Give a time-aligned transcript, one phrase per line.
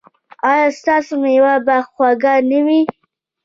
[0.49, 2.81] ایا ستاسو میوه به خوږه نه وي؟